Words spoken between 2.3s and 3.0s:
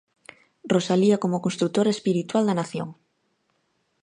da Nación.